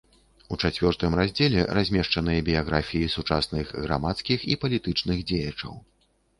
[0.53, 5.73] У чацвёртым раздзеле змешчаныя біяграфіі сучасных грамадскіх і палітычных дзеячаў.